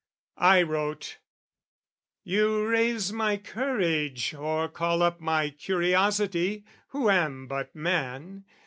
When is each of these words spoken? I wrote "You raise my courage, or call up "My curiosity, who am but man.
I 0.39 0.63
wrote 0.63 1.19
"You 2.23 2.65
raise 2.67 3.13
my 3.13 3.37
courage, 3.37 4.33
or 4.33 4.67
call 4.67 5.03
up 5.03 5.21
"My 5.21 5.51
curiosity, 5.51 6.65
who 6.87 7.11
am 7.11 7.45
but 7.45 7.75
man. 7.75 8.45